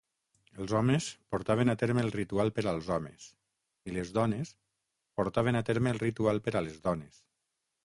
Els 0.63 0.71
homes 0.77 1.09
portaven 1.35 1.69
a 1.73 1.75
terme 1.81 2.01
el 2.05 2.09
ritual 2.15 2.49
per 2.55 2.63
als 2.71 2.89
homes, 2.95 3.29
i 3.91 3.95
les 3.99 4.15
dones 4.17 4.55
portaven 5.21 5.63
a 5.63 5.65
terme 5.71 5.97
el 5.97 6.03
ritual 6.09 6.45
per 6.49 6.57
a 6.59 6.67
les 6.71 6.83
dones. 6.91 7.25